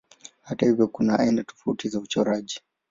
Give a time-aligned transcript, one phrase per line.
[0.41, 2.59] Hata hivyo kuna aina tofauti za uchoraji.